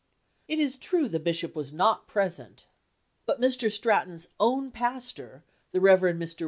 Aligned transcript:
It 0.47 0.57
is 0.57 0.77
true 0.77 1.07
the 1.07 1.19
bishop 1.19 1.53
was 1.55 1.71
not 1.71 2.07
present, 2.07 2.65
but 3.27 3.39
Mr. 3.39 3.71
Stratton's 3.71 4.29
own 4.39 4.71
pastor, 4.71 5.43
the 5.73 5.79
Rev. 5.79 5.99
Mr. 6.17 6.39